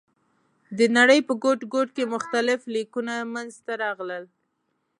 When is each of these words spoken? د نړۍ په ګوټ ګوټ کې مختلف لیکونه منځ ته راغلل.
د 0.77 0.79
نړۍ 0.97 1.19
په 1.27 1.33
ګوټ 1.43 1.59
ګوټ 1.73 1.89
کې 1.95 2.11
مختلف 2.15 2.59
لیکونه 2.75 3.13
منځ 3.33 3.51
ته 3.65 3.73
راغلل. 3.83 4.23